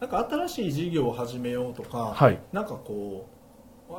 [0.00, 2.38] なんか新しい事業を始めようとか、はい。
[2.52, 3.38] なんかこう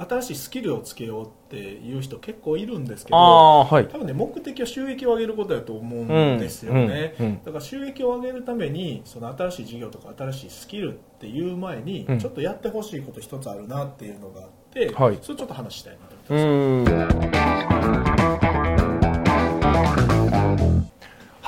[0.07, 3.87] 新しいスキルをつけようっていう人結構いるんですけどはい。
[3.87, 12.20] 多分ね目的は収益を上げることだと思うんですよね、うんうんだから収益を上げるためにその新しい事業とか新しいスキルっていう前にうん。
[12.20, 15.18] ちょっとやってほしいこと一つあるなっていうのがあって、はい。
[15.22, 17.28] それちょっと話したいなとう思ってます、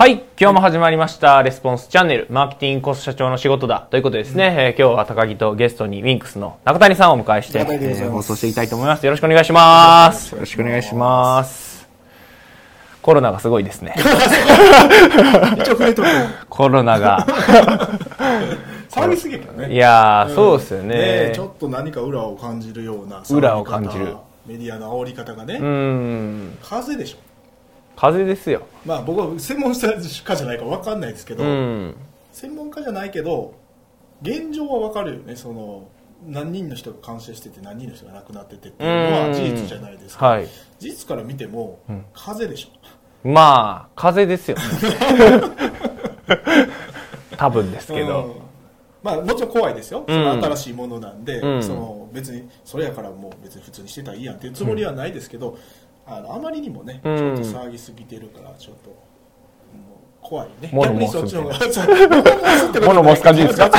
[0.01, 9.05] はい今日も始まりましたレスポンスチャンネルマーケティングコスト社長の仕事だということでですね、えー今日は高木とゲストにウィンクスの中谷さんをお迎えして、えー放送していきたいと思います。
[9.05, 10.33] よろしくお願いします。
[10.33, 11.87] よろしくお願いします。
[13.03, 13.93] コロナがすごいですね。
[13.95, 14.01] 一
[15.69, 16.07] 応触れとく
[16.49, 17.23] コロナが。
[18.89, 19.71] 騒ぎすぎやけどね。
[19.71, 20.95] いやー、そうですよね。
[21.27, 24.17] ねちょっと何か裏を感じるような裏を感じる。
[24.47, 26.57] メディアの煽り方がね、うーん。
[26.63, 27.17] 風でしょ
[28.01, 28.65] 風邪ですよ。
[28.83, 29.91] まあ僕は専門家じゃ
[30.47, 31.95] ないから分かんないですけど、うん。
[32.31, 33.53] 専門家じゃないけど
[34.23, 35.35] 現状は分かるよね。
[35.35, 35.87] その
[36.27, 40.47] 何人の人が感染してて何人の人が亡くなっててっていうのは事実じゃないですか、はい。
[40.79, 42.03] 事実から見ても、ん。
[42.11, 43.27] 風邪でしょ。
[43.29, 44.57] まあ風邪ですよ
[47.37, 48.07] 多分ですけうん。
[48.07, 48.35] ど、
[49.03, 50.15] まあもちろん怖いですよ、うん。
[50.15, 51.63] その新しいものなんで、うん。
[51.63, 55.59] その別にそれやからもう別に普通にしてたらいいやんっていうつもりはないですけど、
[56.05, 59.11] あのあまりにもねちょっと騒ぎすぎてるからちょっと。
[60.21, 60.69] 怖いね。
[60.71, 61.15] モノモス。
[61.17, 63.71] モノモス感じですか？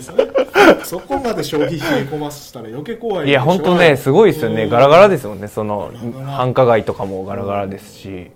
[0.00, 0.88] す。
[0.88, 3.28] そこまで消費費込またら余計怖い。
[3.28, 4.68] いや、本当ね、すごいですよね。
[4.68, 5.48] ガラガラですもんね。
[5.48, 5.90] その、
[6.26, 8.08] 繁華街とかもガラガラですし。
[8.08, 8.30] うん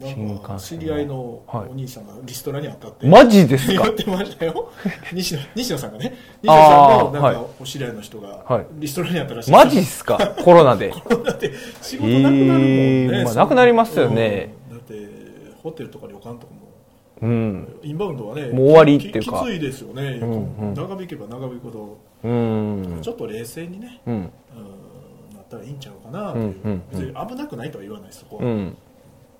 [0.00, 3.82] か幹線知り合いのおはい兄さんがリストラにあったって、マジですか？
[3.84, 4.70] 言ってましたよ。
[5.12, 6.14] 西野西野さんがね。
[6.42, 7.34] 西野さんのなんはい。
[7.34, 8.66] かお知り合いの人がはい。
[8.72, 10.18] リストラにあったらしいマジっすか？
[10.44, 10.90] コロナで。
[10.90, 12.64] だって仕事なくなるもんね、
[13.04, 14.54] えーまあなくなりますよね。
[14.70, 14.76] うん。
[14.78, 14.94] だって
[15.62, 16.64] ホテルとか旅館とかも。
[17.22, 17.78] うん。
[17.82, 19.38] インバウンドはねもう終わりっていうか。
[19.38, 20.74] ききついですよね、んうん。
[20.74, 21.98] 長引けば長引くほど。
[22.24, 22.98] うん。
[23.00, 24.14] ちょっと冷静にね、うん。
[24.14, 24.28] うん、な
[25.40, 26.82] ったらいいんちゃうかなという、うんうんうん。
[26.90, 28.76] 別に危なくないとは言わないですそこは、うん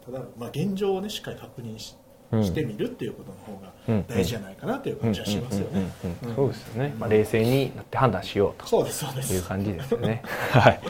[0.06, 1.96] ただ、まあ、現状をねしっかり確認し,、
[2.32, 2.44] うん。
[2.44, 4.02] してみるっていうことのうん。
[4.02, 5.82] 方が大事じゃないかなという感じはしますよね。
[6.34, 8.66] そうですよね、まあ、冷静になって判断しようと。
[8.66, 9.34] そうですそうです。
[9.34, 10.22] いう感じですよね。
[10.52, 10.80] はい。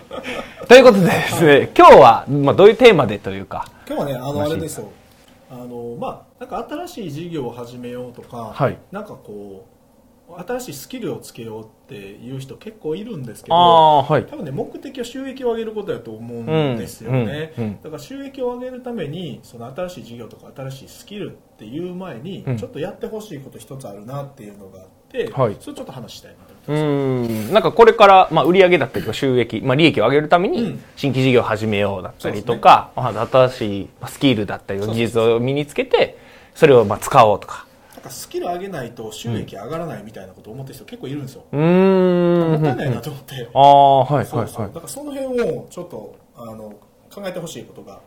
[0.69, 4.88] ということでですね、今日は、まあ、どういうテーマでというか、今日はねあのあれですよ。
[5.50, 8.76] あのまあなんか新しい事業を始めようとか、はい。
[8.91, 9.74] なんかこう
[10.27, 14.27] 新しいスキルをつけようっていう人結構いるんですけどはい。
[14.27, 17.83] 多分ね目的は収益を上げることだと思うんですよね、うんうんうん。
[17.83, 22.57] だから収益を上げるためにその新しい事業とか新しいスキルっていう前にうん。
[22.57, 25.57] ちょっとやってほしいこと一つあるなっていうのがあって、はい。
[25.61, 27.51] それちょっと話したいなとう思ってます。
[27.51, 36.17] ん、なんかこれから、まあ、売上だったりとか収益、まあ、利益を上げるためにうん、新規事業を始めようだったりとか、まあ、新しいまあスキルだったり技術を身につけて、
[36.55, 37.67] それをまあ使おうとか。
[38.04, 42.50] かスキル上げないと収益上がらないみたいなことを思ってる人結構いるんですよ、うーん。
[42.53, 44.81] もったいないなと思って、ああ、はい、はい、そうそうはいだ。
[44.81, 46.75] からその辺をちょっとあの
[47.12, 48.00] 考えてほしいことが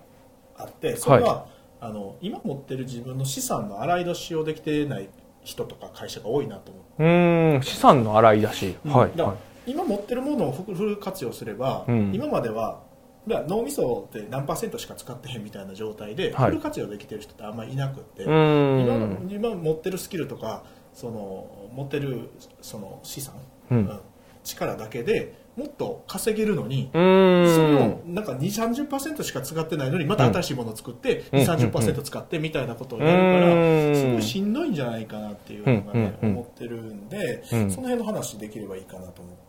[0.58, 1.48] あってそれは、
[1.80, 5.10] あの今持ってる自分の資産の洗い出しをできてない
[5.44, 8.76] 人とか会社が多いなと思ってうーん、資産の洗い出し。
[8.86, 9.38] はい、だからはい。
[9.68, 12.87] 今持ってるものをフル活用すれば、うん今までは
[13.28, 16.50] 脳みそって何パーセントしか使ってへんみたいな状態で、はい。
[16.50, 19.28] フル活用できてる人ってあんまりいなくって、今ん。
[19.30, 22.30] 今持ってるスキルとかその持ってる
[22.62, 23.36] その資産、
[23.72, 24.00] うん。
[24.44, 26.90] 力だけでもっと稼げるのに。
[26.94, 31.42] それをなんか2 3 0しか使ってないのにまた新しいものを作って、うん。
[31.42, 33.96] 2 3 0使ってみたいなことをやるから、うん。
[33.96, 36.30] すごいしんどいんじゃないかなっていうのがね、うん。
[36.34, 37.72] 思ってるんで、うん。
[37.72, 39.47] その辺の話できればいいかなと思って。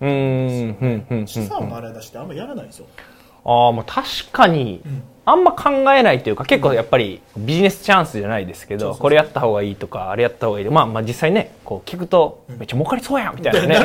[0.00, 0.78] うーん。
[0.80, 1.06] うん。
[1.10, 1.26] うん。
[1.26, 2.86] 資産の洗い出しってあんまやらないんですよ、
[3.44, 4.82] ああ、まあ確かに、
[5.30, 13.78] あんま考えないというか、結構やっぱりビジネスチャンスじゃないですけど、これやった方がいいとか、あれやった方がいいとか、まあまあ実際ね、こう聞くと、めっちゃ儲かりそうやんみたいなね。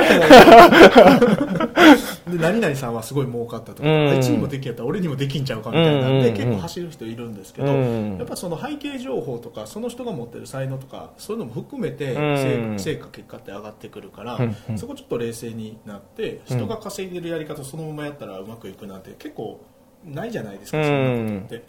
[2.31, 4.09] で何々さんはすごい儲かったとか、うん。
[4.09, 6.21] あいつにもできやったら俺にもできんちゃうかみたいなん。
[6.21, 8.17] で、うん結構走る人いるんですけど、うん。
[8.17, 12.77] やっぱその背景情報とかその人が持ってる才能とかそういうのも含めてうん。
[12.77, 14.39] 成成果結果って上がってくるから、
[14.77, 19.59] そこちょっと冷静になって人が稼いでるやり方そのままやったらうまくいくなんて結構
[20.05, 20.83] ないじゃないですか、うん。
[20.85, 21.65] そんなことって。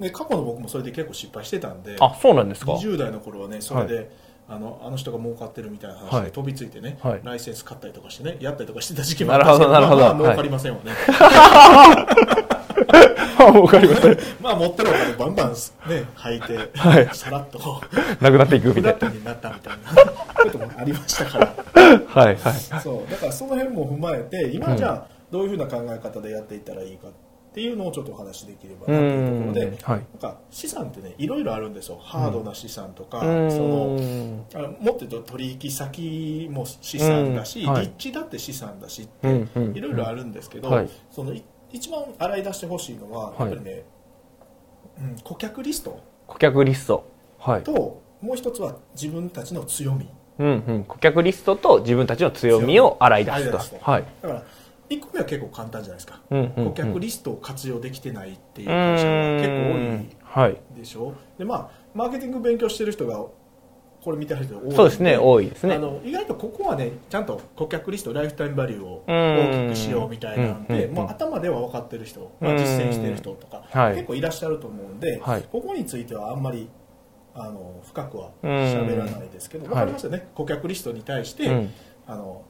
[0.00, 4.10] で過去の僕もそれで結構失敗してたんであ、そうなんですか？20代の頃はねそれで、
[4.48, 6.24] あのあの人が儲かってるみたいな話はい。
[6.24, 7.20] で飛びついてね、はい。
[7.22, 10.24] ライセンス買ったりとかしてねやったりとかしてた時期もあったんですけどなるほどなるほど。
[10.24, 10.92] まあまあ儲かりませんわね、
[13.60, 14.08] わかりました。
[14.42, 15.56] まあ持ってるお金バンバンね
[16.16, 17.08] 履いて、はい。
[17.12, 17.80] さらっとこ
[18.20, 20.02] なくなっていくみたいラットになったみたいな。
[20.42, 21.46] こともありましたから。
[21.46, 21.52] な。
[22.06, 22.36] はい、はい。
[22.82, 23.10] そう。
[23.10, 27.10] だからその辺も踏まえて今じゃあどういうふうな考え方でやっていったらいいかっ
[27.52, 31.98] っていうのをちょっとお話しできればなというところで、はいなんか資産ってねいろいろあるんですよ。
[31.98, 33.50] ハードな資産とか、うん。
[33.50, 33.98] その
[34.54, 37.72] あもっと言うと取引先も資産だし、うん。
[37.72, 37.82] はい。
[37.82, 40.88] 立地だって資産だしってうんうんいろいろあるんですけど、はい。
[41.10, 43.84] そのい一番洗い出してほしいのはやっぱりね、
[44.98, 46.00] うん、顧客リスト。
[46.26, 47.04] 顧客リスト。
[47.38, 47.62] はい。
[47.62, 50.08] ともう一つは自分たちの強み。
[50.38, 50.84] うんうん。
[50.84, 53.42] 顧客リストと自分たちの強みを洗い出すと。
[53.42, 53.70] 洗い出す。
[53.72, 53.90] と。
[53.90, 54.04] はい。
[54.22, 54.42] だから
[54.96, 56.64] 1個目は結構簡単じゃないですか、うんうんうん。
[56.70, 60.60] 顧客リストを活用できてないっていう会社が結構多いはい。
[60.76, 61.14] でしょ。
[61.38, 63.24] でまあマーケティング勉強してる人が
[64.02, 65.76] これ見てる人が多いんそうですね、多いですね。
[65.76, 65.78] あ。
[65.78, 69.14] の意外とここはねちゃんと顧客リストライフタイムバリューをうん。
[69.14, 70.94] 大きくしようみたいなんで、うんうんうん。
[70.94, 73.94] もう頭では分かってる人、まあ、実践してる人とか、はい。
[73.94, 75.42] 結構いらっしゃると思うんで、はい。
[75.50, 76.68] ここについてはあんまり
[77.34, 78.50] あの深くはうん。
[78.50, 79.74] 喋らないですけど、はい。
[79.74, 81.70] 分かりますよね、顧客リストに対して、うん。
[82.06, 82.42] あの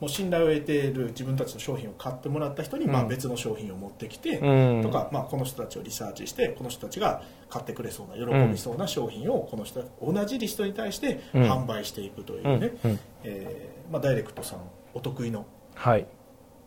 [0.00, 4.82] もう信頼を得ている自分たちの商品を買ってもらった人に、まあ、別の商品を持ってきて、うん。
[4.82, 11.42] とか、まあ、この人たちをリサーチしてこの人たちが買ってくれそうな喜びそうな商品をこの人同じリストに対してうん。
[11.50, 12.72] 販売していくというね、
[13.24, 14.60] えーまあ、ダイレクトさん
[14.94, 15.44] お得意の。
[15.74, 16.06] はい。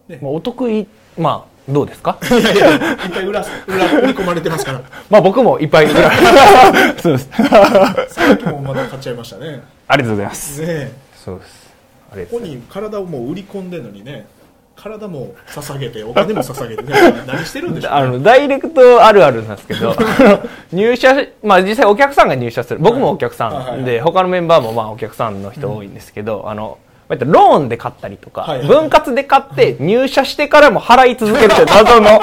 [0.10, 0.20] ね。
[0.22, 0.86] まあ、お得意、
[1.18, 2.18] まあ、どうですか？
[2.30, 2.80] いやいやいっ
[3.14, 4.82] ぱい裏裏 売り込まれてますから。
[5.10, 5.88] まあ僕もいっぱい。
[7.00, 7.30] そうです。
[7.30, 9.62] さっきもまだ買っちゃいましたね。
[9.88, 10.62] ありがとうございます。
[10.62, 10.92] ねえ。
[11.16, 11.71] そうです。
[12.12, 14.28] ありがとここうございまに体をもう売り込んでるのにね
[14.76, 16.94] 体も捧げて お金も捧げてね
[17.28, 17.88] 何してるんでしす。
[17.88, 19.96] ょう、ね、あの、ダイレクトあるあるなんですけど、
[20.74, 22.80] 入社し、まあ実際お客さんが入社する。
[22.80, 32.22] 僕もお客さはいはい他のメンバーもまあお客さんの人多いんですけど、あの、まあローンで買ったりとか、分割で買って入社してからも払い続けるという謎の、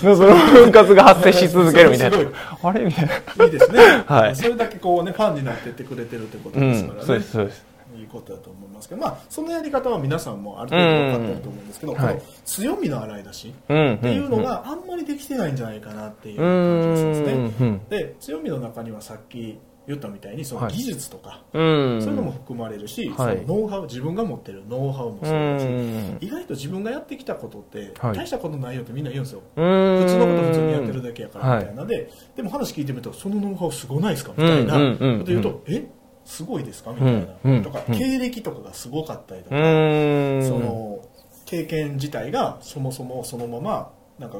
[0.00, 2.18] その分割が発生し続けるみたいな。
[2.62, 3.06] あれみたい
[3.36, 3.44] な。
[3.44, 7.68] いいですね、はいそれだけこうねファンになってってくれてるってことうんですからね、、そうです、そうです。
[7.98, 13.94] いいことだと思いますけどまあそのやり方は皆さんもある程度分かってると思うんですけど、このうんはい強みの洗い出しうん。
[13.94, 17.88] っていうのがあんまりできてないんじゃないかなっていうう感じがしますね、ん、うん。
[17.88, 19.58] で強みの中にはさっき
[19.88, 20.74] 言ったみたいにそのはい。
[20.74, 21.58] 技術とか、う
[21.96, 22.00] ん。
[22.00, 23.38] そういうのも含まれるし、はい。
[23.38, 26.18] そのノウハウ自分が持ってるノウハウもそううだし、ん。
[26.20, 28.16] 意外と自分がやってきたことって、はい。
[28.16, 29.42] 大したことないよってみんな言うんですよ。
[29.54, 35.86] 普普通のこと普通にやってるだけやからみたいなで、でも話聞いてみるとそのノウハウすごないですかみたいなこと言うと、え？
[36.24, 36.92] すごいですか？
[36.92, 40.46] みたいな、とかうん経歴とかがすごかったりとうか、ん。
[40.46, 40.98] その
[41.46, 44.36] 経験自体がそもそもそのままなんか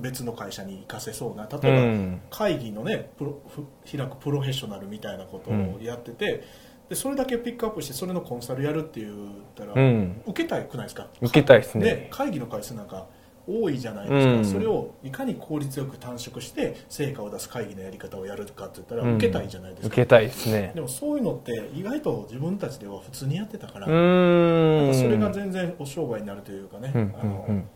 [0.00, 2.20] 別の会社に行かせそうなう例えば、ん。
[2.30, 6.44] 会議のねプロふ開くプロフェッショナルみたいなことをやってて、
[6.88, 9.14] でそれだけピックアップしてそれのコンサルやるって言っ
[9.54, 10.22] たら、うん。
[10.26, 11.08] 受けたくないですか？
[11.20, 11.84] 受けたいですね。
[11.84, 13.06] で会議の回数なんか
[13.50, 14.44] 多いじゃないですか、うん。
[14.44, 19.16] それをいかに効率よく短縮して成果を出す会議のやり方をやるかって言ったらうん。
[19.16, 20.72] 受けたいじゃないですか、受けたいですね。
[20.74, 27.68] でもそういうのって意外と自分たちでは普通にやってたから、それが全然お商売になるというかね、うんあのうん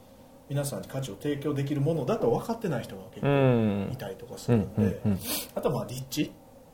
[0.49, 3.93] 皆さんに価値を提供できるものだと分かってない人が結う構ん。
[3.93, 5.19] いたりとかすうんるんで、うん。
[5.55, 6.33] あとはまあ立地、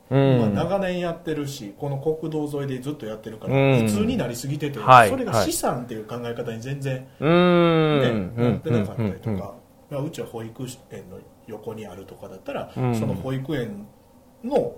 [0.09, 0.39] うん。
[0.39, 3.85] まあ、長年やってるしこの国道沿いでずっとやってるから、うん。
[3.85, 8.35] 普通になりすぎてて、はいそれが資産っていう考え方に全然、ねん。
[8.35, 9.55] なってなかったりとうんか、
[9.89, 12.95] まあ、うちは保育園の横にあるとかだったら、うん。
[12.95, 13.87] その保育園
[14.43, 14.75] の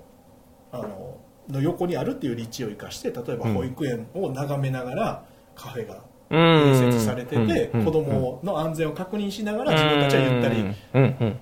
[0.72, 1.18] あの
[1.50, 3.54] の横にあるっていう立地を生かして例えばうん。
[3.56, 7.86] 保育園を眺めながらカフェがうん併設されてて、うん。
[7.86, 10.64] 子供の安全を確認しながら自分たちはゆったり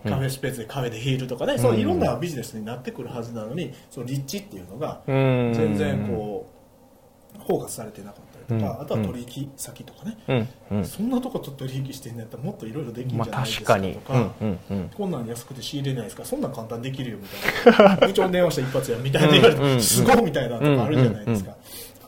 [0.09, 5.53] カフェスペースでカフェでヒールとかね、そういろんなビジネスになってくるはずなのにその立地っていうのがうん。
[5.53, 8.81] 全然こうフォーカスされてなかったりとか、うん。
[8.81, 10.47] あとは取引先とかね、
[10.83, 14.31] そんなとこと取引してんのやったらもっといろいろできるんまあじゃないですかとか、
[14.95, 16.25] こんなん安くて仕入れないですか？
[16.25, 17.27] そんなん簡単できるよみ
[17.73, 18.07] たいな。
[18.07, 21.55] 部長に電話した一発やみたいな言われて、すごいみたいなとかあるじゃないですか、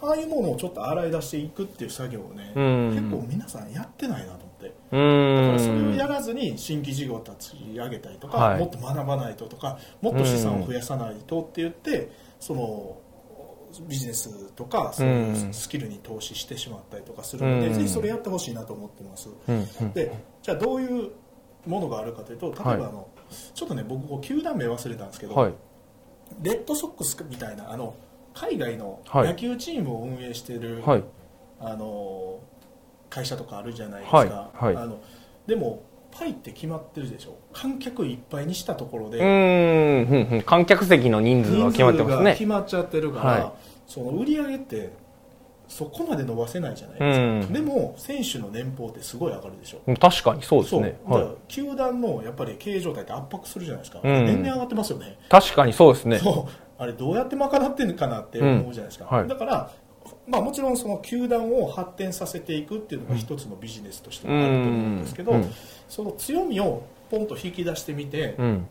[0.02, 2.90] ああいうものをちょっと洗い出していくっていう作業をね、うん。
[2.90, 4.66] 結構皆さんやってないなと思って。
[4.66, 8.60] うだからそれをんやらずに新規事業を立ち上げたりとか、はい。
[8.60, 12.98] もっと学ばないととかもっと資産を増やさないとって言って、その
[13.88, 17.74] ビジネスとかそういうスキルに投資してしまったりとかするので、うん。
[17.74, 19.30] ぜひそれやってほしいなと思ってます。
[19.94, 21.12] でじゃあどういう
[21.68, 23.08] ものがあるかというと例えばあの、
[23.54, 25.54] ちょっとね僕球団名忘れたんですけど、はい。
[26.42, 27.94] レッドソックスみたいなあの
[28.34, 29.28] 海外のはい。
[29.28, 31.04] 野球チームを運営している、はい。
[31.60, 32.40] あの
[33.10, 34.66] 会社とかあるじゃないですか、はい。
[34.66, 34.84] はい。
[34.84, 35.00] あの
[35.46, 37.38] でもパイって決まってるでしょ。
[37.54, 42.32] 観客いっぱいにしたところで、うーん観客席の人数は決まってますね。
[42.34, 43.52] 決まっちゃってるから、はい。
[43.88, 44.92] その売り上げって
[45.68, 47.54] そこまで伸ばせないじゃないですか、うん。
[47.54, 49.80] でも選手の年俸ってすごい上がるでしょ。
[49.96, 51.00] 確かにそうですね。
[51.06, 51.28] はい。
[51.48, 54.26] 球団のやっぱり経営状態って圧迫するじゃないですか、うん。
[54.26, 55.18] 年々上がってますよね。
[55.30, 56.20] 確かにそうですね
[56.82, 59.28] あれどうやって賄ってんのかなって思うじゃないですか、うんはい。
[59.28, 59.72] だから
[60.28, 65.42] まあ、もちろんその球団を発展させていくっていうのが一つのビジネスとしてもあると思うんですけど、うん。
[65.42, 65.52] うん
[65.88, 68.68] その強みをポンと引き出してみて、うん。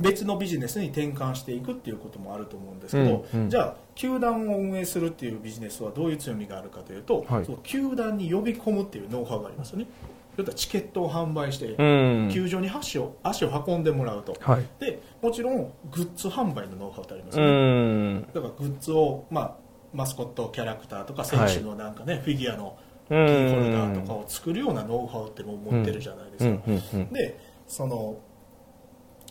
[0.00, 7.44] 別のビジネスに転換していくっていうこともあると思うんですけど、じゃあ球団を運営するっていうビジネスはどういう強みがあるかというと、はい。
[7.44, 9.86] その球団に呼び込むっていうノウハウがありますよね
[10.36, 11.84] 要はチケットを販売して、う
[12.26, 12.30] ん。
[12.32, 14.64] 球場に足を足を運んでもらうとはい。
[14.80, 18.22] でもちろんグッズ販売のノウハウってありますね、ん。
[18.22, 19.56] だからグッズを、まあ、
[19.92, 22.76] マスコットキャラクターとか選手のなんかね、フィギュアの
[23.08, 23.26] キうん。
[23.26, 27.12] ーホルダーとかを作るようなノウハウってもう持ってるじゃないですか。
[27.12, 28.18] でその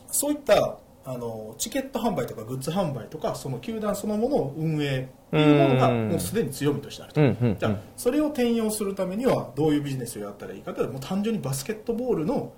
[0.07, 7.27] そういったあのチケット販売とかグッズ販売とかその球団そのものを運営っていうものがうんもうすでに強みとしてあると、うん。
[7.27, 7.57] うん。
[7.59, 12.53] じゃあそれを転用するためにはどういうビジネスをやったらいいかというともう単純にバスケットボールの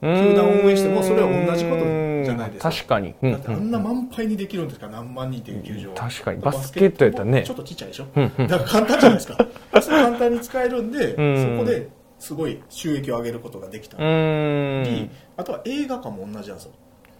[0.00, 1.84] 球団を運営してもそれは同じこと
[2.24, 3.14] じゃないですか確かに。
[3.22, 6.40] うんだってあんな満杯にできるんですから何万人っていう球場確かに。
[6.40, 7.42] バスケットやったらね。
[7.44, 8.06] ちょっとちっちゃいでしょ？
[8.16, 8.48] うんうん。
[8.48, 9.46] だから簡単じゃないですか。
[9.82, 11.56] それ簡単に使えるんでうん。
[11.58, 14.04] そこですごい収益を上げることができたり。
[14.04, 15.10] ん。
[15.36, 16.72] あとは映画館も同じなんですよ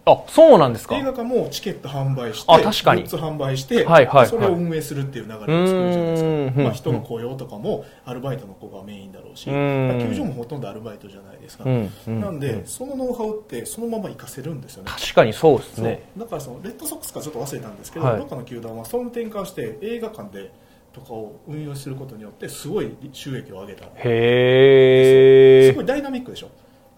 [0.05, 0.97] あ、そうなんですか？
[0.97, 3.03] 映画館もチケット販売してあ確かに。
[3.03, 4.27] グッズ販売して、はいはいはい。
[4.27, 9.53] それを運営するっていう流れを作るじゃないですか、まあ、人の雇用とかもアルバイトの子がメインだろうし、球
[10.15, 14.91] 場もほとんどアルバイトじゃないですか、なんで、そのノウハウってそのまま活かせるんですよね。
[14.91, 16.03] 確かにそうですね。
[16.19, 18.19] だからそのレッドソックスかちょっと忘れたんですけど、はい。
[18.19, 20.51] どっかの球団はその転換して映画館で
[20.93, 23.87] とかを運用することによってすごい収益を上げた。
[23.97, 25.73] へー。
[25.73, 26.51] すごいダイナミックでしょ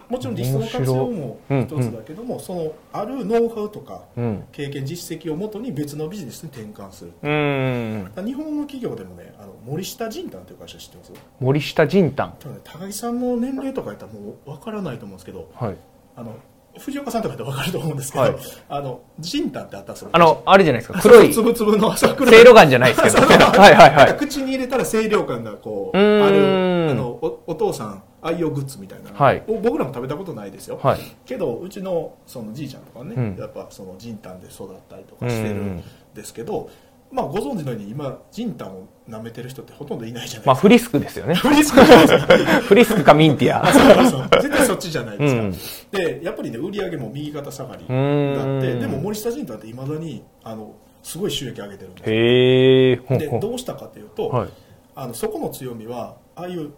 [0.09, 4.43] もちろんリストの活用も一つだけども、そのあるノウハウとかうん。
[4.51, 8.25] 経験実績をもとに別のビジネスに転換するうーん。
[8.25, 11.11] 日本の企業でもねあの森下仁丹という会社知ってます？
[11.39, 12.29] 森下仁丹。
[12.29, 15.75] ね高木さんの年齢とかやったらもう分からないと思うんですけどはい。
[16.15, 16.35] あの
[16.77, 18.35] 藤岡さんとかやったら分かると思うんですけど、はい
[18.67, 20.99] あの仁丹ってあったんですよあの、あれじゃないですか。
[21.01, 23.25] 黒い、つぶつぶの朝黒せいじゃないですけど。
[23.25, 24.17] はいはいはい。
[24.17, 29.43] 口に入れたら清涼感がこうあるあのおお父さん愛用グッズみたいなの、はい。
[29.47, 30.99] を僕らも食べたことないですよ、はい。
[31.25, 33.35] けどうちのそのじいちゃんとかね、うん。
[33.39, 35.83] やっぱそのジンタンで育ったりとかしてるん
[36.15, 36.71] ですけど、
[37.11, 41.35] まあご存知のように今ジンタンを舐めてる人ってほとんどいないじゃないですか、まあ、フリスクですよね。
[41.35, 41.79] フリスク
[42.65, 43.71] フリスクかミンティア。
[43.71, 45.51] そうそう絶対そっちじゃないですか、うん。
[45.91, 48.79] でやっぱりね売り上げも右肩下がりだって。
[48.79, 54.49] でも森下ジンタンっていまだにあのすごい収益上げてるんですでどうしたかというと、はい。
[54.95, 56.71] あのそこの強みはああいう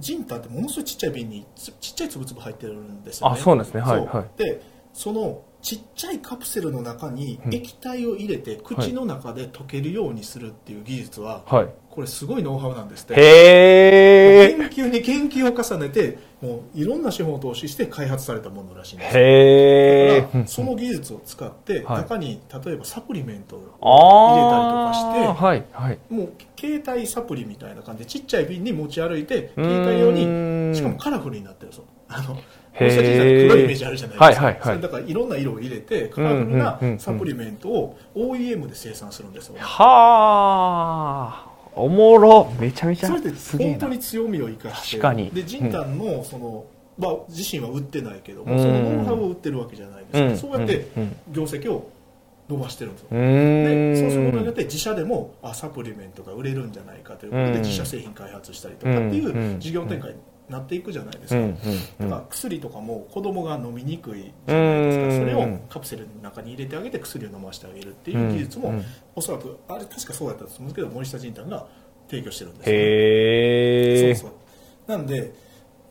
[0.00, 3.36] ジンタンってものすごいちっちゃい瓶につちっちゃいつぶつぶ入ってるんですよね。
[3.38, 3.80] あそうですね。
[3.80, 4.38] はいはい。
[4.38, 7.54] でそのちっちゃいカプセルの中にうん。
[7.54, 11.68] 液体を入れて口の中で溶けるようにするっていう技術は、はい。
[11.90, 13.14] これすごいノウハウなんですって。
[13.14, 14.70] へー。
[14.70, 19.18] 研究に研究を重ねてもういろんな資本を投資して開発されたものらしいんです。
[19.18, 20.22] へー。
[20.22, 22.02] だからその技術を使ってはい。
[22.02, 25.46] 中に例えばサプリメントをあ入れたりとかしてー。
[25.46, 25.64] はい。
[25.72, 25.98] はい。
[26.08, 32.38] もう携帯サプリみたいな感じでちっちゃい瓶に持ち歩いて携帯用にしかもカラフルになってるそうあの
[32.76, 34.60] 黒いイメージあるじゃないですか、はいはいはい。
[34.62, 41.49] それだからいろんな色を入れてカラフルなサプリメントを OEM で生産するんですよ、はー。
[41.80, 42.52] おもろ。
[42.58, 43.72] めちゃめちゃそれってすげえな。
[43.80, 43.94] 本当。
[43.94, 44.98] に強みを生かして。
[44.98, 45.30] 確かに。
[45.30, 46.64] でジンタンのその、
[46.98, 48.58] まあ、自身は売ってないけども、うん。
[48.58, 50.38] そのノウハウを売ってるわけじゃないですか、うん。
[50.38, 51.16] そうやってうん。
[51.32, 51.90] 業績を
[52.48, 53.08] 伸ばしてるんですよ。
[53.10, 57.62] でそうすることによって自社でもあサプリメントが売れるんじゃないかということで、うん。
[57.62, 59.56] 自社製品開発したりとかっていうん。
[59.56, 60.16] う事業展開に
[60.50, 61.44] なっていくじゃないですか、うん。
[61.44, 62.10] うん。
[62.10, 71.66] だから薬とかも子供が飲みにくいじゃないですか、うんそれをカプセルの中に入れてあげて薬を飲ませてあげるっていう技術も、うんおそらくあれ確かそうやったと思うんですけど森下仁丹が
[72.08, 74.14] 提供してるんですよね。
[74.14, 74.36] そうそ
[74.88, 75.34] うなんで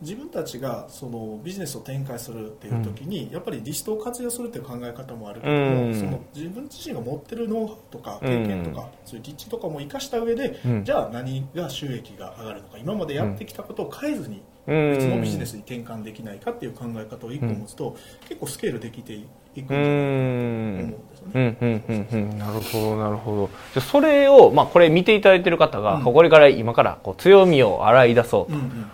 [0.01, 10.83] 自分たちがそのビジネスを展開するっていう時に、やっぱりリストを活用するっていう考え方もあるけどその自分自身が持ってるノウハウとかうん経験とか、そういう立地とかも生かした上で、うん。
[10.83, 17.95] じゃあ何が収益が上がるのか今までやってきたことを変えずにうん別のビジネスに転換できないかっていう考え方を一個持つと、
[18.27, 21.79] 結構スケールできていくんじうゃないかと思うんん。
[21.81, 22.35] ですよね。
[22.37, 23.47] なるほどなるほど。
[23.47, 26.03] じゃあそれを、まあ、これ見ていただいてる方が、うん。
[26.03, 28.53] これから今からこう強みを洗い出そう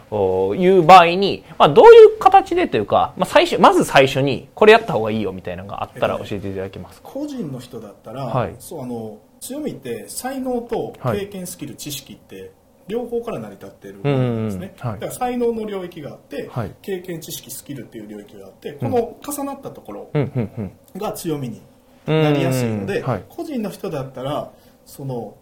[0.10, 8.56] という場合に、まあ、どういう形でというか、まあ、最初まず最初にこれやった方がいいよみたいなのがあったらえっと教えていただけますか、個人の人だったら、はい。
[8.60, 12.52] そうあの強みって才能とはい経験スキル、知識って
[12.88, 15.00] 両方から成り立っているものなんですね、うんうんはい。
[15.00, 16.76] だから才能の領域があって、はい。
[16.82, 20.12] 経験知識スキルっていう領域があってこの重なったところ
[20.96, 21.62] が強みに
[22.06, 23.24] なりやすいので、うんはい。
[23.28, 24.52] 個人の人だったら
[24.86, 25.38] その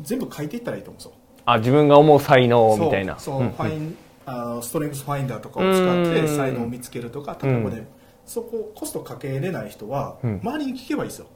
[0.00, 1.12] 全部書いていったらいいと思うんですよ。
[1.44, 3.18] あ自分が思う才能みたいな。
[3.18, 3.52] そうそううんうん。
[3.52, 3.96] ファイン
[4.26, 6.36] あのストレングスファインダーとかを使ってうん。
[6.36, 7.86] 才能を見つけるとか例えばね、うん
[8.28, 10.40] そこコストかけれない人は、うん。
[10.42, 11.28] 周りに聞けばいいですよ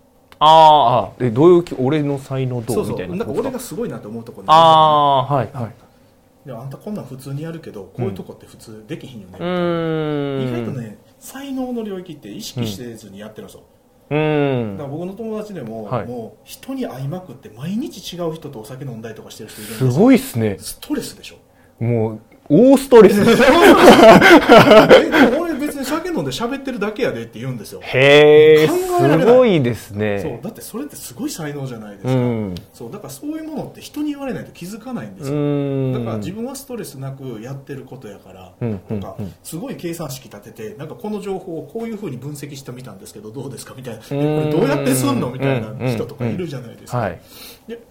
[0.45, 5.73] ああえどういうき俺の才能どそうみたいなうなんか俺がすごいなと思うところああはいはい。
[6.45, 10.49] でもあんたこんなん普通にやるけどこういうとこって普通できひんよね、うーん。
[10.49, 13.63] 意外とね才能の領域って意識せずにやってるんですよ、
[14.11, 14.77] うーん。
[14.77, 16.07] だから僕の友達でも、はい。
[16.09, 20.57] もう人に会いまくって毎日違う人とお酒飲んだりとかしてる人いるんですすよごいっすね。
[20.59, 21.37] ストレスでしょ。
[21.85, 22.21] もう
[22.53, 23.23] 大ストレス。
[23.23, 23.25] え
[25.39, 27.81] 俺別に酒飲んで喋ってるだけやでって言うんですよ。
[27.83, 32.55] へえすごいですそうねだってそれってすごい才能じゃないですか、うん。
[32.75, 35.93] そうだからそういうものって人に言われないと気づかないんでうすよ。
[35.99, 44.03] だから自分はストレスなくやってることやから、うんなんかすごい計算式立ててなんかこの情報をこういうふうに分析してみたんですけどどうですかみたいな。
[44.03, 47.21] えこれどうやってすんのみたいな人とかいるじゃないですか、はい。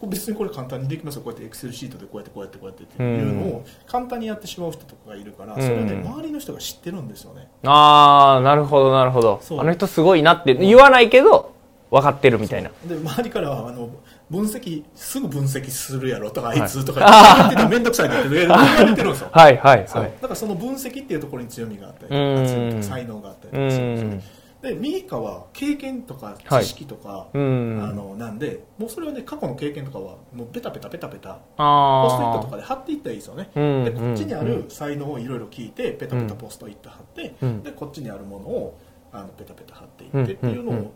[0.07, 1.21] 別にこれ簡単にできますよ。
[1.21, 7.47] こうやってエクセルシートでこうやってこうやってこうやってっていうのを簡単にやってしまう人とかがいるからそれをねうん周りの人が知ってるんですよね。
[7.65, 9.39] ああなるほどなるほど。
[9.41, 9.59] そう。
[9.59, 11.53] あの人すごいなって言わないけど
[11.89, 12.71] 分かってるみたいな。
[12.85, 13.89] で周りからはあの
[14.29, 16.59] 分析すぐ分析するやろとかあい。
[16.59, 19.29] いつとか言ってたら面倒くさいなって言われてるんですよ。
[19.33, 20.01] はいはいそう。
[20.03, 24.07] はいだからその分析っていうところに強みがあったり才能があったりとうかするんですよ。
[24.07, 26.63] んでミイカは経験とかはい。
[26.63, 27.79] 知識とか、うん。
[27.83, 37.63] あのなんでもうそれはね過去の経験とかはもうペタペタペタペタあポストイットとあかで貼っていったらいいですよね、うんでこっちにある才能をいろいろ聞いてペタペタポストイット貼って、うん。
[37.63, 38.79] でこっちにあるものを
[39.11, 40.93] あのペタペタ貼っていってっていうのを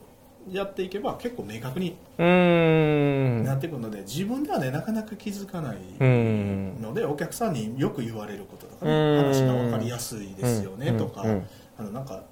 [0.50, 6.82] やっていけば結構明確になってくるので自分ではねなかなか気づかないうん。
[6.82, 10.98] のでお客さんによく言われることとかねうん話が分かりやすいですよねうん。
[10.98, 11.48] とかうん。
[11.78, 12.24] あのなんか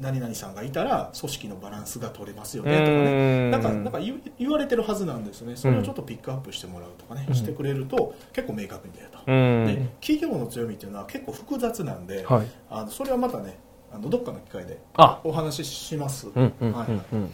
[0.00, 3.48] 何々さんがいたら組織のバランスが取れますようねとかね。
[3.48, 5.56] んなんかなんか言言われてるはずなんですね。
[5.56, 7.34] それをちょっとピックアップしてもらうとかね、うん。
[7.34, 9.66] してくれると結構明確に出ると、うん。
[9.66, 12.46] で企業の強みっていうのは結構複雑なんで、はい。
[12.70, 13.58] あのそれはまたね
[13.92, 15.20] あのどっかの機会であ。
[15.24, 17.02] お話しします、うんうんはいうん。
[17.12, 17.30] うん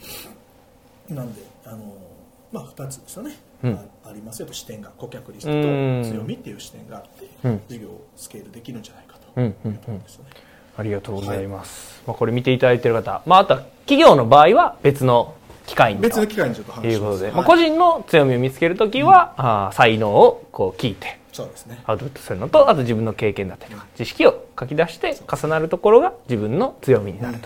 [1.09, 1.94] なんであの、
[2.50, 3.75] まあ、2つですよね、うん。
[3.75, 4.47] あありますよ。
[4.47, 5.61] と視点が顧客リストとう
[6.00, 7.61] ん強みっていう視点があって、うん。
[7.68, 9.73] 事業をスケールできるんじゃないかとうんうん。
[9.73, 10.30] いうところですよね、
[10.76, 15.35] ありがとうございます、まあ、これ見ていただいている方、まあ、あとは企業の場合は別の
[15.66, 16.95] 機会に別の機会にちょっとと話します。
[16.95, 21.83] いうことで、まあ、はい個人の強みを見つけるときは、あー才能をこう聞いてそうですね。
[21.87, 27.38] アウトプットするのとあと自分の経験だったりとか知識を書き出して重なるところが自分の強みになる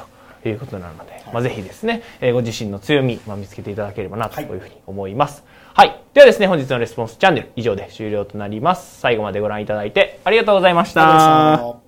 [0.43, 5.45] ということなので、まあ、ぜひですね、えーご自身の強み、まあ、見つけていただければなというふうに思います。
[5.75, 6.01] はい。
[6.13, 8.99] ではですね、本日のレスポンスチャンネル以上で終了となります。
[9.01, 11.27] 最後までご覧いただいてありがとうございましありがとうござ
[11.59, 11.79] いたま。
[11.79, 11.88] した